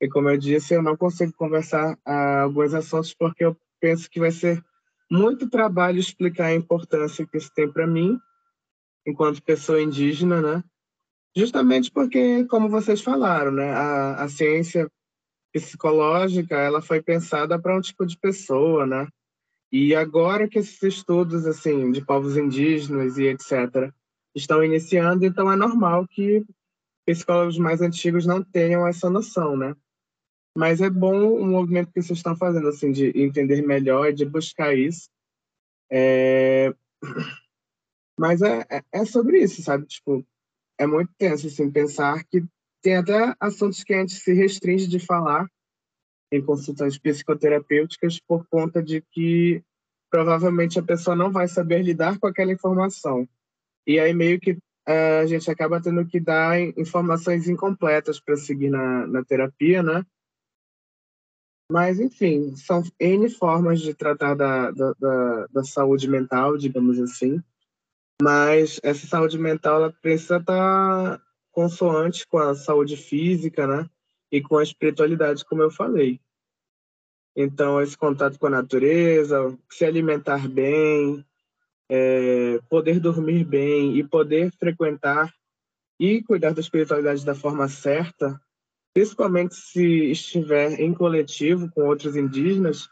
[0.00, 4.20] E como eu disse, eu não consigo conversar ah, alguns assuntos porque eu penso que
[4.20, 4.62] vai ser
[5.10, 8.18] muito trabalho explicar a importância que isso tem para mim,
[9.06, 10.64] enquanto pessoa indígena, né?
[11.34, 14.90] Justamente porque, como vocês falaram, né, a, a ciência
[15.52, 19.06] psicológica ela foi pensada para um tipo de pessoa, né?
[19.72, 23.92] E agora que esses estudos assim de povos indígenas e etc
[24.34, 26.44] estão iniciando, então é normal que
[27.06, 29.74] psicólogos mais antigos não tenham essa noção, né?
[30.56, 34.74] Mas é bom o movimento que vocês estão fazendo, assim, de entender melhor, de buscar
[34.74, 35.10] isso.
[35.90, 36.74] É...
[38.18, 39.84] Mas é, é, é sobre isso, sabe?
[39.84, 40.26] Tipo,
[40.78, 42.42] é muito tenso, assim, pensar que
[42.82, 45.46] tem até assuntos que a gente se restringe de falar,
[46.32, 49.62] em consultas psicoterapêuticas por conta de que
[50.10, 53.28] provavelmente a pessoa não vai saber lidar com aquela informação.
[53.86, 58.70] E aí meio que uh, a gente acaba tendo que dar informações incompletas para seguir
[58.70, 60.04] na, na terapia, né?
[61.70, 67.42] Mas, enfim, são N formas de tratar da, da, da, da saúde mental, digamos assim.
[68.22, 73.88] Mas essa saúde mental ela precisa estar consoante com a saúde física, né?
[74.30, 76.20] E com a espiritualidade, como eu falei.
[77.34, 81.24] Então, esse contato com a natureza, se alimentar bem,
[81.88, 85.32] é, poder dormir bem e poder frequentar
[86.00, 88.40] e cuidar da espiritualidade da forma certa,
[88.96, 92.88] principalmente se estiver em coletivo com outros indígenas,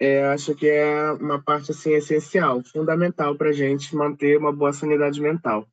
[0.00, 4.72] é, acho que é uma parte assim essencial, fundamental para a gente manter uma boa
[4.72, 5.68] sanidade mental.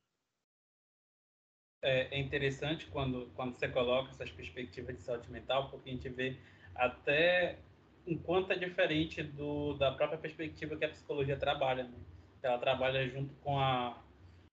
[1.82, 6.10] É, é interessante quando quando você coloca essas perspectivas de saúde mental, porque a gente
[6.10, 6.36] vê
[6.76, 7.60] até
[8.06, 11.86] enquanto é diferente do da própria perspectiva que a psicologia trabalha.
[11.86, 11.98] Né?
[12.44, 14.04] Ela trabalha junto com a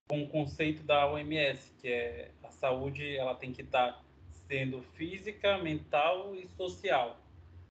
[0.09, 4.01] com o conceito da OMS, que é a saúde, ela tem que estar
[4.53, 7.17] sendo física, mental e social,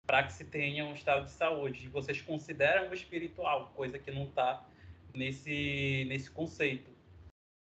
[0.07, 1.85] para que se tenha um estado de saúde.
[1.85, 4.65] E vocês consideram o espiritual, coisa que não está
[5.13, 6.89] nesse, nesse conceito.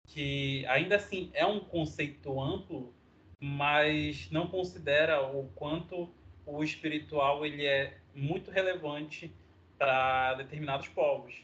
[0.07, 2.93] Que ainda assim é um conceito amplo,
[3.41, 6.11] mas não considera o quanto
[6.45, 9.33] o espiritual ele é muito relevante
[9.79, 11.43] para determinados povos.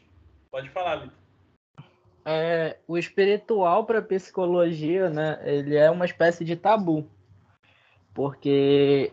[0.51, 1.17] Pode falar, Vitor.
[2.23, 7.09] É, o espiritual para a psicologia, né, ele é uma espécie de tabu.
[8.13, 9.11] Porque,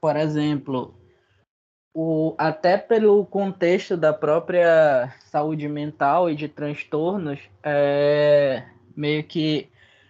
[0.00, 0.94] por exemplo,
[1.94, 8.64] o, até pelo contexto da própria saúde mental e de transtornos, é,
[8.96, 9.68] meio que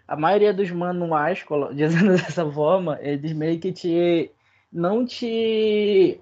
[0.08, 4.30] a maioria dos manuais, dizendo dessa forma, eles meio que te
[4.72, 6.20] não te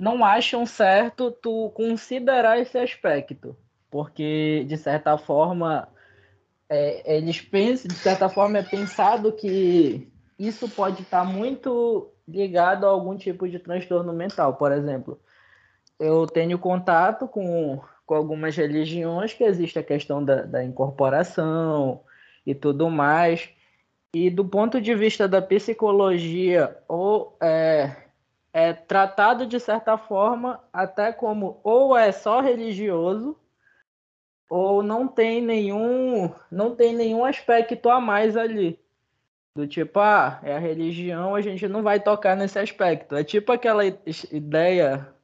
[0.00, 3.56] não acham certo tu considerar esse aspecto,
[3.90, 5.88] porque de certa forma
[6.68, 12.90] é, eles pensam, de certa forma é pensado que isso pode estar muito ligado a
[12.90, 14.54] algum tipo de transtorno mental.
[14.54, 15.20] Por exemplo,
[15.98, 22.00] eu tenho contato com, com algumas religiões que existe a questão da, da incorporação
[22.46, 23.48] e tudo mais.
[24.12, 27.96] E do ponto de vista da psicologia, ou é,
[28.52, 33.36] é tratado de certa forma até como ou é só religioso
[34.48, 38.83] ou não tem nenhum não tem nenhum aspecto a mais ali.
[39.56, 43.14] Do tipo, ah, é a religião, a gente não vai tocar nesse aspecto.
[43.14, 45.14] É tipo aquela ideia,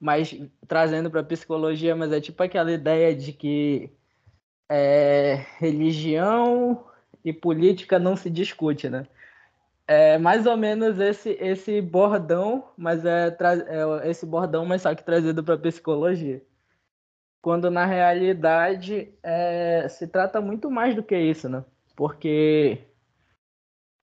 [0.00, 0.34] mas
[0.66, 3.92] trazendo para psicologia, mas é tipo aquela ideia de que
[4.70, 6.86] é, religião
[7.24, 9.06] e política não se discute, né?
[9.86, 13.36] É mais ou menos esse esse bordão, mas é,
[14.02, 16.42] é esse bordão, mas só que trazido para psicologia.
[17.42, 21.64] Quando na realidade é, se trata muito mais do que isso, né?
[21.94, 22.78] Porque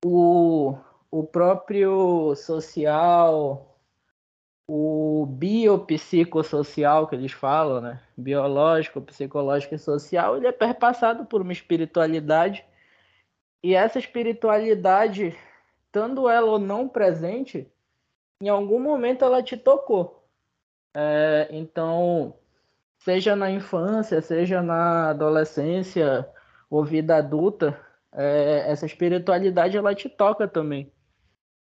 [0.04, 0.78] o,
[1.10, 3.78] o próprio social,
[4.68, 8.02] o biopsicossocial que eles falam, né?
[8.18, 12.66] Biológico, psicológico e social, ele é perpassado por uma espiritualidade.
[13.64, 15.36] E essa espiritualidade,
[15.86, 17.72] estando ela ou não presente,
[18.42, 20.28] em algum momento ela te tocou.
[20.94, 22.34] É, então,
[22.98, 26.28] seja na infância, seja na adolescência
[26.70, 27.80] ou vida adulta,
[28.14, 30.92] é, essa espiritualidade ela te toca também.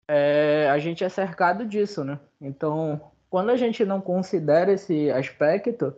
[0.07, 2.19] É, a gente é cercado disso, né?
[2.39, 5.95] Então, quando a gente não considera esse aspecto,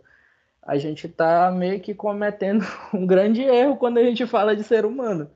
[0.62, 4.84] a gente está meio que cometendo um grande erro quando a gente fala de ser
[4.84, 5.30] humano.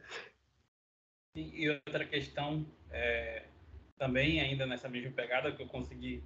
[1.35, 3.45] E outra questão, é,
[3.99, 6.23] também ainda nessa mesma pegada que eu consegui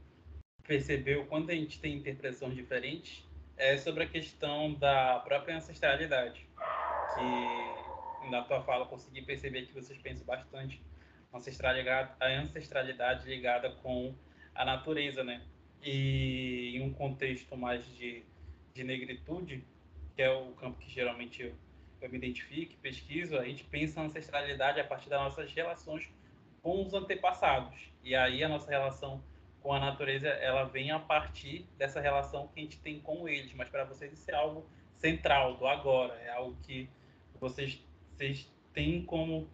[0.66, 3.24] perceber o quanto a gente tem interpretações diferentes,
[3.56, 6.46] é sobre a questão da própria ancestralidade,
[7.14, 7.81] que
[8.30, 10.83] na tua fala consegui perceber que vocês pensam bastante
[11.33, 14.14] a ancestralidade ligada com
[14.54, 15.42] a natureza, né?
[15.83, 18.23] E em um contexto mais de,
[18.75, 19.64] de negritude,
[20.14, 21.54] que é o campo que geralmente eu,
[22.00, 26.08] eu me identifico, pesquiso, a gente pensa a ancestralidade a partir das nossas relações
[26.62, 27.90] com os antepassados.
[28.04, 29.23] E aí a nossa relação
[29.60, 33.54] com a natureza, ela vem a partir dessa relação que a gente tem com eles.
[33.54, 34.66] Mas para vocês isso é algo
[34.98, 36.14] central, do agora.
[36.14, 36.88] É algo que
[37.40, 37.83] vocês
[38.17, 39.48] vocês têm como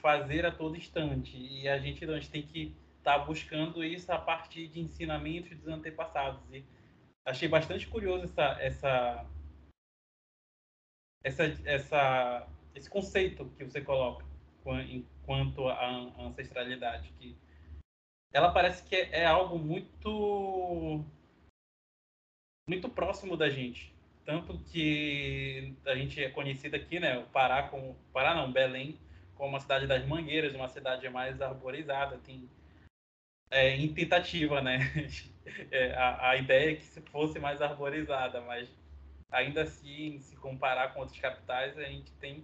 [0.00, 1.36] fazer a todo instante.
[1.36, 5.56] E a gente, a gente tem que estar tá buscando isso a partir de ensinamentos
[5.58, 6.42] dos antepassados.
[6.52, 6.64] E
[7.24, 9.26] achei bastante curioso essa, essa,
[11.22, 14.24] essa, essa, esse conceito que você coloca
[14.88, 15.86] enquanto a
[16.20, 17.36] ancestralidade, que
[18.32, 21.04] ela parece que é, é algo muito
[22.68, 23.93] muito próximo da gente.
[24.24, 27.18] Tanto que a gente é conhecida aqui, né?
[27.18, 27.94] O Pará como.
[28.12, 28.98] Pará não, Belém,
[29.34, 32.18] como uma cidade das mangueiras, uma cidade mais arborizada.
[32.18, 32.48] Tem,
[33.50, 34.78] é, em tentativa, né?
[35.70, 38.66] É, a, a ideia é que se fosse mais arborizada, mas
[39.30, 42.42] ainda assim, se comparar com outras capitais, a gente tem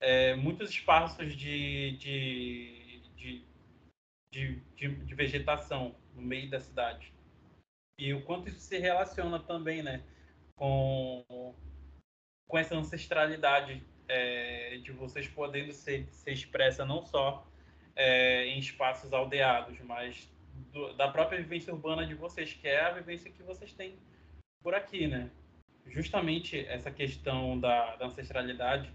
[0.00, 3.44] é, muitos espaços de, de, de,
[4.30, 7.12] de, de vegetação no meio da cidade.
[7.98, 10.02] E o quanto isso se relaciona também, né?
[10.60, 11.54] Com,
[12.46, 17.46] com essa ancestralidade é, de vocês podendo ser, ser expressa não só
[17.96, 20.30] é, em espaços aldeados, mas
[20.70, 23.98] do, da própria vivência urbana de vocês, que é a vivência que vocês têm
[24.62, 25.30] por aqui, né?
[25.86, 28.92] Justamente essa questão da, da ancestralidade,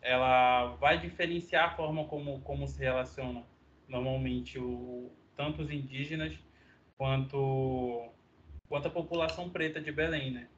[0.00, 3.44] ela vai diferenciar a forma como, como se relaciona
[3.88, 6.38] normalmente o, tanto os indígenas
[6.96, 8.08] quanto
[8.68, 10.48] quanto a população preta de Belém, né?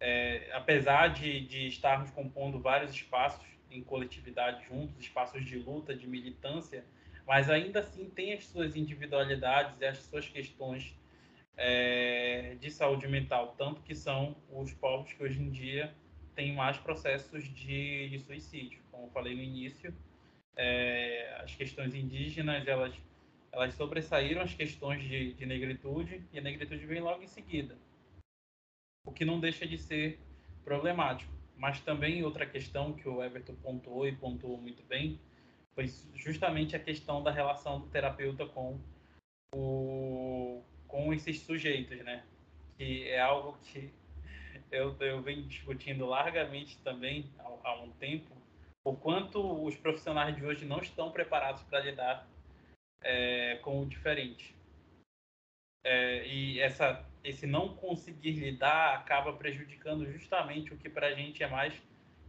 [0.00, 6.06] É, apesar de, de estarmos compondo vários espaços em coletividade juntos, espaços de luta, de
[6.06, 6.84] militância,
[7.26, 10.94] mas ainda assim tem as suas individualidades e as suas questões
[11.56, 15.92] é, de saúde mental, tanto que são os povos que hoje em dia
[16.34, 18.80] têm mais processos de, de suicídio.
[18.90, 19.92] Como eu falei no início,
[20.56, 22.94] é, as questões indígenas elas
[23.50, 27.76] elas sobressaíram as questões de, de negritude e a negritude vem logo em seguida,
[29.08, 30.20] o que não deixa de ser
[30.62, 31.32] problemático.
[31.56, 35.18] Mas também outra questão que o Everton pontuou e pontuou muito bem
[35.74, 38.78] foi justamente a questão da relação do terapeuta com
[39.54, 42.24] o com esses sujeitos, né?
[42.76, 43.92] Que é algo que
[44.70, 48.34] eu, eu venho discutindo largamente também há, há um tempo,
[48.84, 52.26] o quanto os profissionais de hoje não estão preparados para lidar
[53.02, 54.54] é, com o diferente.
[55.84, 61.42] É, e essa, esse não conseguir lidar acaba prejudicando justamente o que para a gente
[61.42, 61.74] é mais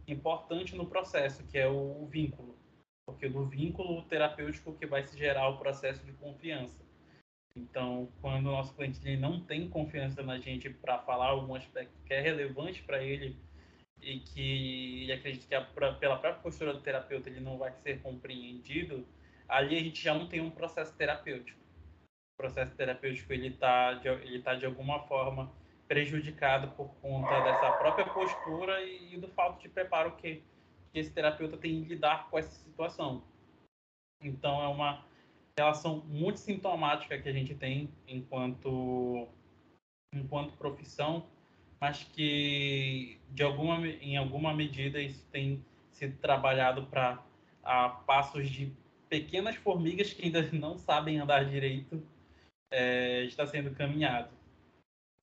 [0.06, 2.58] importante no processo, que é o, o vínculo.
[3.06, 6.84] Porque do vínculo terapêutico que vai se gerar o processo de confiança.
[7.56, 11.98] Então, quando o nosso cliente ele não tem confiança na gente para falar algum aspecto
[12.04, 13.36] que é relevante para ele
[14.00, 17.72] e que ele acredita que a, pra, pela própria postura do terapeuta ele não vai
[17.72, 19.06] ser compreendido,
[19.48, 21.59] ali a gente já não tem um processo terapêutico.
[22.40, 25.52] Processo terapêutico ele está de, ele tá de alguma forma
[25.86, 30.42] prejudicado por conta dessa própria postura e, e do falta de preparo que,
[30.90, 33.22] que esse terapeuta tem em lidar com essa situação.
[34.22, 35.04] Então é uma
[35.54, 39.28] relação muito sintomática que a gente tem enquanto
[40.14, 41.26] enquanto profissão,
[41.78, 45.62] mas que de alguma em alguma medida isso tem
[45.92, 47.22] sido trabalhado para
[47.62, 48.72] a passos de
[49.10, 52.02] pequenas formigas que ainda não sabem andar direito
[52.70, 54.30] é, está sendo caminhado.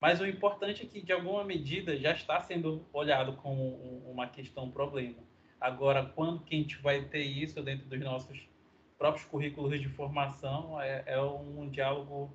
[0.00, 3.76] Mas o importante é que, de alguma medida, já está sendo olhado como
[4.08, 5.18] uma questão problema.
[5.60, 8.48] Agora, quando que a gente vai ter isso dentro dos nossos
[8.96, 12.32] próprios currículos de formação, é, é um diálogo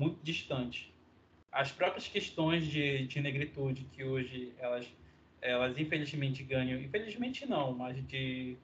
[0.00, 0.94] muito distante.
[1.50, 4.86] As próprias questões de, de negritude que hoje elas,
[5.40, 8.56] elas infelizmente ganham, infelizmente não, mas de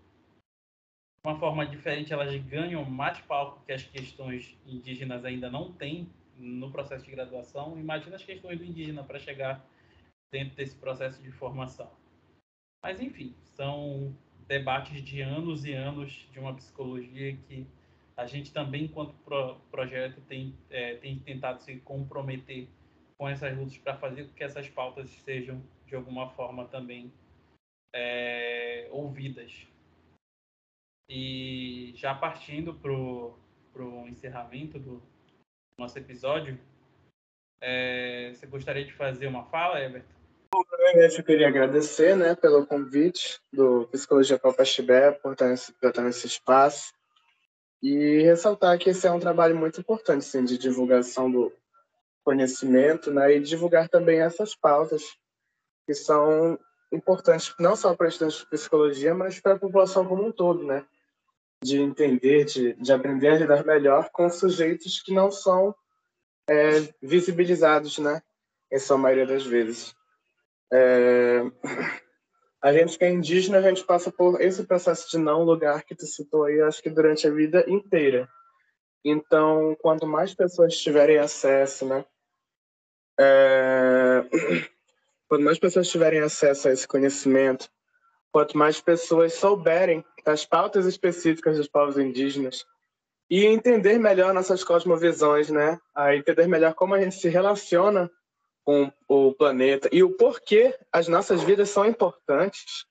[1.25, 6.71] uma forma diferente, elas ganham mais palco que as questões indígenas ainda não têm no
[6.71, 7.79] processo de graduação.
[7.79, 9.65] Imagina as questões do indígena para chegar
[10.31, 11.91] dentro desse processo de formação.
[12.83, 14.15] Mas, enfim, são
[14.47, 17.67] debates de anos e anos de uma psicologia que
[18.15, 22.69] a gente também, enquanto pro, projeto, tem, é, tem tentado se comprometer
[23.17, 27.11] com essas lutas para fazer com que essas pautas sejam, de alguma forma, também
[27.95, 29.67] é, ouvidas
[31.09, 35.03] e já partindo para o encerramento do
[35.79, 36.59] nosso episódio,
[37.61, 40.15] é, você gostaria de fazer uma fala, Everton?
[40.51, 46.03] Primeiramente, eu queria agradecer né, pelo convite do Psicologia Palpastibé por estar, nesse, por estar
[46.03, 46.93] nesse espaço
[47.83, 51.53] e ressaltar que esse é um trabalho muito importante sim, de divulgação do
[52.23, 55.03] conhecimento né, e divulgar também essas pautas
[55.87, 56.59] que são
[56.93, 60.87] importantes não só para estudantes de psicologia, mas para a população como um todo, né?
[61.65, 65.75] De entender, de, de aprender a lidar melhor com sujeitos que não são
[66.49, 68.23] é, visibilizados, né?
[68.71, 69.97] Em sua maioria das vezes.
[70.71, 71.41] É,
[72.63, 75.95] a gente que é indígena, a gente passa por esse processo de não lugar que
[75.95, 78.29] tu citou aí, acho que durante a vida inteira.
[79.03, 82.05] Então, quanto mais pessoas tiverem acesso, né?
[83.19, 84.23] É,
[85.29, 87.71] quanto mais pessoas tiverem acesso a esse conhecimento,
[88.31, 92.65] quanto mais pessoas souberem das pautas específicas dos povos indígenas,
[93.31, 95.79] e entender melhor nossas cosmovisões, né?
[95.95, 98.11] A entender melhor como a gente se relaciona
[98.65, 102.87] com o planeta e o porquê as nossas vidas são importantes.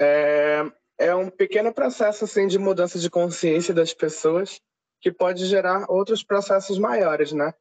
[0.00, 0.64] É,
[0.98, 4.60] é um pequeno processo assim de mudança de consciência das pessoas
[5.00, 7.52] que pode gerar outros processos maiores, né?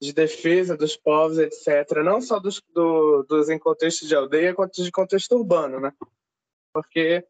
[0.00, 2.02] De defesa dos povos, etc.
[2.04, 5.92] Não só dos, do, dos em contexto de aldeia, quanto de contexto urbano, né?
[6.72, 7.24] Porque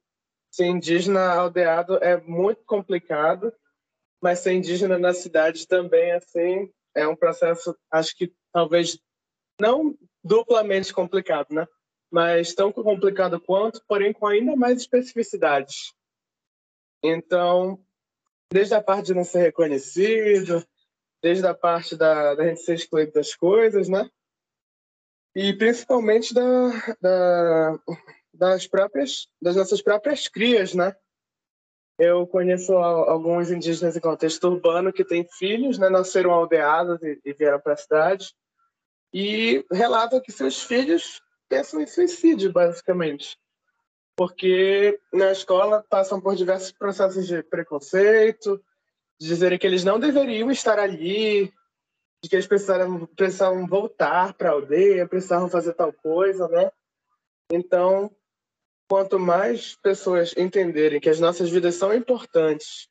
[0.55, 3.53] ser indígena aldeado é muito complicado
[4.25, 8.99] mas ser indígena na cidade também, assim, é um processo, acho que talvez
[9.61, 9.95] não
[10.25, 11.67] duplamente complicado, né?
[12.11, 15.93] Mas tão complicado quanto, porém com ainda mais especificidades.
[17.03, 17.79] Então,
[18.51, 20.67] desde a parte de não ser reconhecido,
[21.23, 24.09] desde a parte da, da gente ser excluído das coisas, né?
[25.37, 27.79] E principalmente da, da,
[28.35, 30.95] das próprias, das nossas próprias crias, né?
[31.99, 37.61] Eu conheço alguns indígenas em contexto urbano que têm filhos, né, nasceram aldeados e, vieram
[37.61, 38.35] para a cidade,
[39.13, 43.39] e relatam que seus filhos pensam em suicídio, basicamente.
[44.17, 48.61] Porque na escola passam por diversos processos de preconceito,
[49.21, 51.53] de dizerem que eles não deveriam estar ali,
[52.21, 56.73] de que eles precisavam, precisavam voltar para a aldeia, precisavam fazer tal coisa, né?
[57.53, 58.11] Então,
[58.89, 62.89] quanto mais pessoas entenderem que as nossas vidas são importantes,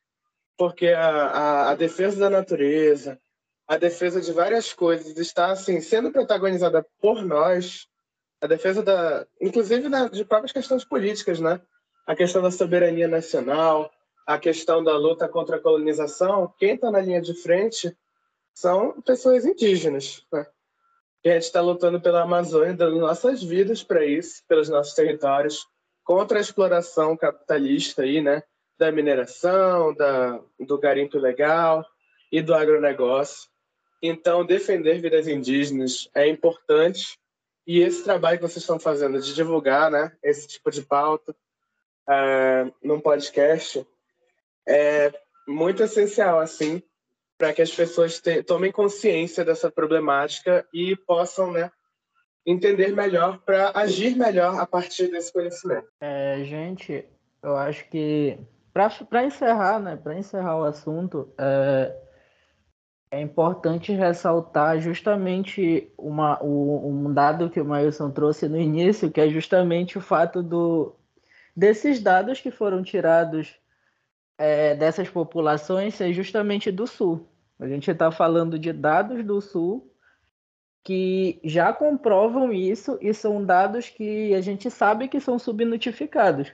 [0.57, 3.19] porque a, a, a, defesa da natureza,
[3.67, 7.87] a defesa de várias coisas está assim sendo protagonizada por nós,
[8.41, 11.61] a defesa da, inclusive da, de próprias questões políticas, né?
[12.05, 13.89] A questão da soberania nacional,
[14.27, 17.95] a questão da luta contra a colonização, quem está na linha de frente
[18.53, 20.45] são pessoas indígenas, né?
[21.23, 25.65] E a gente está lutando pela Amazônia, dando nossas vidas para isso, pelos nossos territórios,
[26.03, 28.43] contra a exploração capitalista aí, né?
[28.77, 31.85] Da mineração, da, do garimpo legal
[32.31, 33.49] e do agronegócio.
[34.01, 37.17] Então, defender vidas indígenas é importante
[37.65, 41.33] e esse trabalho que vocês estão fazendo de divulgar, né, esse tipo de pauta
[42.09, 43.87] é, num podcast
[44.67, 45.11] é
[45.47, 46.83] muito essencial, assim,
[47.37, 51.71] para que as pessoas te, tomem consciência dessa problemática e possam, né,
[52.45, 55.87] entender melhor para agir melhor a partir desse conhecimento.
[56.01, 57.05] É, gente,
[57.41, 58.37] eu acho que
[58.73, 61.95] para encerrar, né, para encerrar o assunto, é,
[63.11, 69.21] é importante ressaltar justamente uma, o, um dado que o Mailson trouxe no início, que
[69.21, 70.95] é justamente o fato do,
[71.55, 73.55] desses dados que foram tirados
[74.37, 77.29] é, dessas populações ser justamente do Sul.
[77.59, 79.92] A gente está falando de dados do Sul
[80.83, 86.51] que já comprovam isso e são dados que a gente sabe que são subnotificados.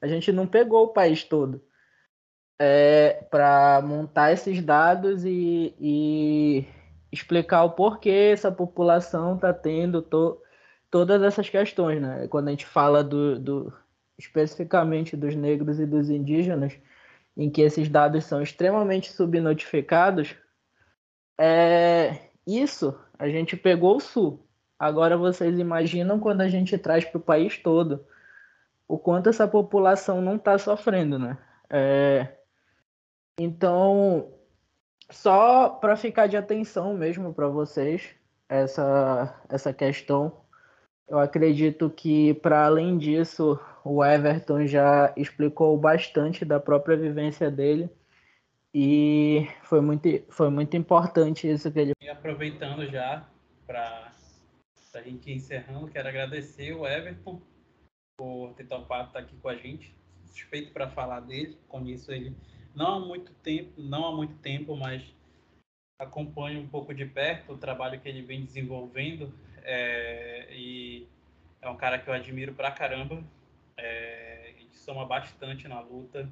[0.00, 1.60] A gente não pegou o país todo
[2.58, 6.64] é, para montar esses dados e, e,
[7.10, 10.40] explicar o porquê essa população está tendo to,
[10.90, 12.00] todas essas questões.
[12.00, 12.26] Né?
[12.28, 13.72] Quando a gente fala do, do,
[14.18, 16.76] especificamente dos negros e dos indígenas,
[17.36, 20.34] em que esses dados são extremamente subnotificados,
[21.38, 24.46] é, isso a gente pegou o sul.
[24.78, 28.06] Agora vocês imaginam quando a gente traz para o país todo
[28.86, 31.36] o quanto essa população não está sofrendo, né?
[31.68, 32.28] É...
[33.38, 34.32] Então,
[35.10, 38.14] só para ficar de atenção mesmo para vocês
[38.48, 40.40] essa essa questão,
[41.08, 47.90] eu acredito que para além disso o Everton já explicou bastante da própria vivência dele
[48.74, 51.92] e foi muito, foi muito importante isso que ele.
[52.02, 53.28] E aproveitando já
[53.66, 54.12] para
[54.94, 57.40] a gente encerrando, quero agradecer o Everton
[58.18, 59.96] por ter topado estar aqui com a gente.
[60.26, 62.36] Suspeito para falar dele, conheço ele
[62.74, 65.02] não há muito tempo, não há muito tempo, mas
[65.98, 71.08] acompanho um pouco de perto o trabalho que ele vem desenvolvendo é, e
[71.60, 73.22] é um cara que eu admiro pra caramba.
[73.76, 74.18] É,
[74.68, 76.28] gente soma bastante na luta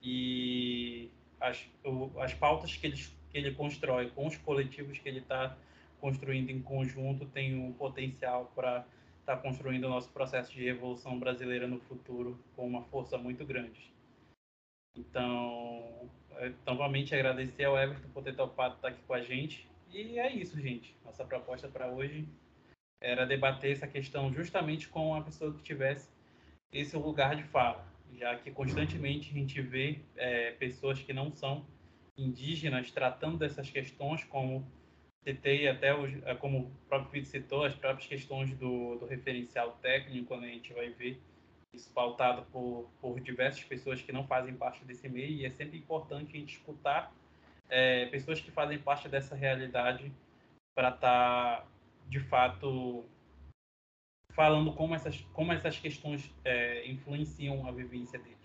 [0.00, 1.10] e
[1.40, 2.96] as, o, as pautas que ele,
[3.30, 5.56] que ele constrói com os coletivos que ele está
[6.00, 8.86] construindo em conjunto tem um potencial para
[9.20, 13.44] estar tá construindo o nosso processo de revolução brasileira no futuro com uma força muito
[13.44, 13.92] grande.
[14.96, 19.68] Então, é, novamente agradecer ao Everton por ter topado estar aqui com a gente.
[19.92, 20.94] E é isso, gente.
[21.04, 22.26] Nossa proposta para hoje
[23.00, 26.08] era debater essa questão justamente com uma pessoa que tivesse
[26.72, 27.84] esse lugar de fala
[28.14, 31.66] já que constantemente a gente vê é, pessoas que não são
[32.16, 34.66] indígenas tratando dessas questões, como
[35.22, 39.72] citei até, os, é, como o próprio Vitor citou, as próprias questões do, do referencial
[39.82, 41.20] técnico, quando a gente vai ver
[41.74, 45.76] isso pautado por, por diversas pessoas que não fazem parte desse meio, e é sempre
[45.76, 47.12] importante a gente escutar
[47.68, 50.10] é, pessoas que fazem parte dessa realidade
[50.74, 51.66] para estar, tá,
[52.08, 53.04] de fato,
[54.36, 58.36] falando como essas, como essas questões é, influenciam a vivência deles.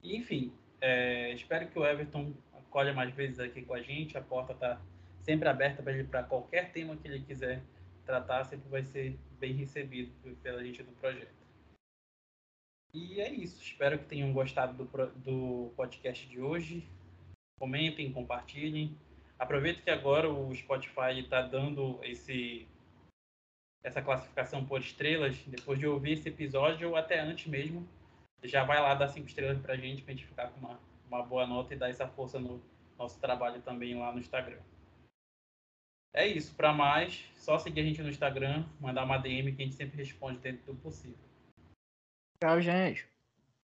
[0.00, 4.16] Enfim, é, espero que o Everton acolha mais vezes aqui com a gente.
[4.16, 4.80] A porta está
[5.22, 7.60] sempre aberta para ele para qualquer tema que ele quiser
[8.06, 11.42] tratar, sempre vai ser bem recebido pela gente do projeto.
[12.94, 13.60] E é isso.
[13.60, 16.86] Espero que tenham gostado do, do podcast de hoje.
[17.58, 18.96] Comentem, compartilhem.
[19.38, 22.68] Aproveito que agora o Spotify está dando esse
[23.82, 25.36] essa classificação por estrelas.
[25.46, 27.86] Depois de ouvir esse episódio, ou até antes mesmo,
[28.42, 30.80] já vai lá dar cinco estrelas para a gente, para a gente ficar com uma,
[31.08, 32.62] uma boa nota e dar essa força no
[32.98, 34.60] nosso trabalho também lá no Instagram.
[36.14, 36.54] É isso.
[36.54, 39.96] Para mais, só seguir a gente no Instagram, mandar uma DM que a gente sempre
[39.96, 41.16] responde dentro do possível.
[42.40, 43.11] Tchau, gente.